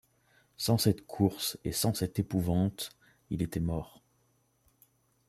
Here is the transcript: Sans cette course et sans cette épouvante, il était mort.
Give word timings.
Sans 0.57 0.79
cette 0.79 1.05
course 1.05 1.59
et 1.63 1.71
sans 1.71 1.93
cette 1.93 2.17
épouvante, 2.17 2.89
il 3.29 3.43
était 3.43 3.59
mort. 3.59 4.01